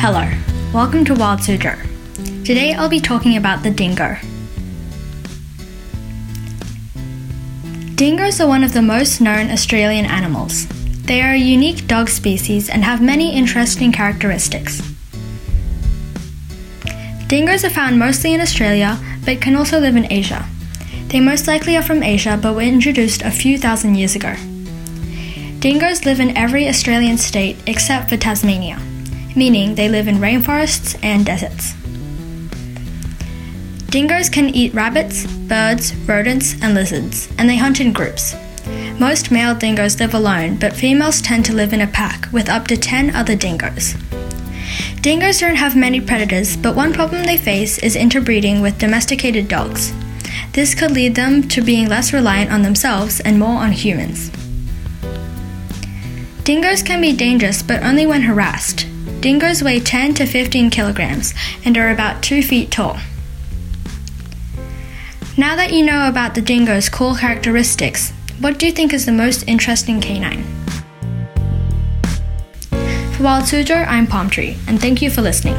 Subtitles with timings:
[0.00, 0.30] Hello,
[0.72, 1.76] welcome to Wild Suzhou.
[2.44, 4.16] Today I'll be talking about the dingo.
[7.96, 10.68] Dingoes are one of the most known Australian animals.
[11.02, 14.80] They are a unique dog species and have many interesting characteristics.
[17.26, 20.46] Dingoes are found mostly in Australia, but can also live in Asia.
[21.08, 24.36] They most likely are from Asia, but were introduced a few thousand years ago.
[25.58, 28.80] Dingoes live in every Australian state except for Tasmania
[29.36, 31.74] meaning they live in rainforests and deserts.
[33.90, 38.34] Dingoes can eat rabbits, birds, rodents, and lizards, and they hunt in groups.
[38.98, 42.66] Most male dingoes live alone, but females tend to live in a pack with up
[42.66, 43.94] to 10 other dingoes.
[45.00, 49.92] Dingoes don't have many predators, but one problem they face is interbreeding with domesticated dogs.
[50.52, 54.30] This could lead them to being less reliant on themselves and more on humans.
[56.44, 58.86] Dingoes can be dangerous, but only when harassed.
[59.20, 62.98] Dingoes weigh 10 to 15 kilograms and are about 2 feet tall.
[65.36, 69.12] Now that you know about the dingo's cool characteristics, what do you think is the
[69.12, 70.44] most interesting canine?
[72.70, 75.56] For Wild Suzhou, I'm Palm Tree, and thank you for listening.